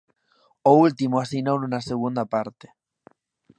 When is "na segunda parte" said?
1.69-2.67